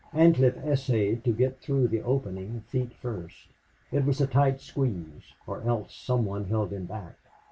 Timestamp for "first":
2.91-3.49